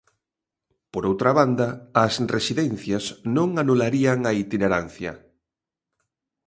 Por 0.93 1.03
outra 1.11 1.31
banda, 1.39 1.69
as 2.03 2.13
residencias 2.35 3.03
non 3.35 3.49
anularían 3.63 4.19
a 4.29 4.31
itinerancia. 4.43 5.11